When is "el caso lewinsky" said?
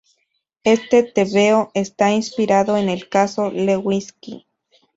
2.89-4.47